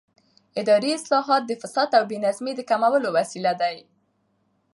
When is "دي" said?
3.61-3.77